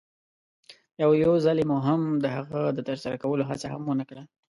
او 1.03 1.11
یوځلې 1.23 1.63
مو 1.69 1.77
هم 1.87 2.01
د 2.23 2.25
هغه 2.35 2.61
د 2.77 2.79
ترسره 2.87 3.15
کولو 3.23 3.43
هڅه 3.49 3.67
هم 3.73 3.81
ونه 3.85 4.05
کړه. 4.09 4.23